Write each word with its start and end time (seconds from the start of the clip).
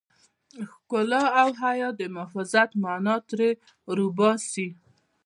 د 0.55 0.57
ښکلا 0.71 1.23
او 1.41 1.49
حيا 1.61 1.89
د 1.99 2.01
محافظت 2.15 2.69
مانا 2.83 3.15
ترې 3.29 3.49
را 3.95 4.01
وباسي. 4.07 4.67